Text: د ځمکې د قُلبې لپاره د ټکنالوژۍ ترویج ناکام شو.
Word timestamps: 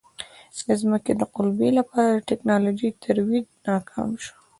د 0.65 0.67
ځمکې 0.81 1.11
د 1.15 1.21
قُلبې 1.33 1.69
لپاره 1.79 2.11
د 2.17 2.21
ټکنالوژۍ 2.29 2.89
ترویج 3.03 3.45
ناکام 3.67 4.09
شو. 4.23 4.35